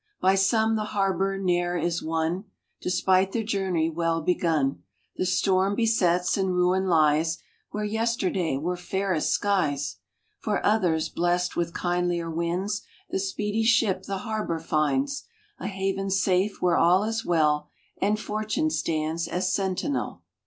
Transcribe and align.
By 0.19 0.33
some 0.33 0.75
the 0.77 0.83
harbor 0.97 1.37
ne 1.37 1.61
er 1.61 1.77
is 1.77 2.01
won, 2.01 2.45
Despite 2.81 3.33
the 3.33 3.43
journey 3.43 3.87
well 3.87 4.19
begun; 4.19 4.81
The 5.17 5.27
storm 5.27 5.75
besets, 5.75 6.37
and 6.37 6.55
ruin 6.55 6.87
lies 6.87 7.37
Where 7.69 7.83
yesterday 7.83 8.57
were 8.57 8.75
fairest 8.77 9.29
skies. 9.29 9.97
For 10.39 10.65
others, 10.65 11.09
blest 11.09 11.55
with 11.55 11.75
kindlier 11.79 12.31
winds, 12.31 12.81
The 13.11 13.19
speedy 13.19 13.61
ship 13.61 14.01
the 14.07 14.17
harbor 14.25 14.57
finds 14.57 15.25
A 15.59 15.67
haven 15.67 16.09
safe 16.09 16.63
where 16.63 16.77
all 16.77 17.03
is 17.03 17.23
well, 17.23 17.67
And 18.01 18.19
Fortune 18.19 18.71
stands 18.71 19.27
as 19.27 19.53
sentinel. 19.53 20.23